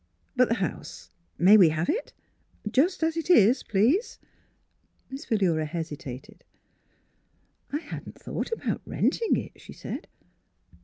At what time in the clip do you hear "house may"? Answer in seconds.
0.55-1.57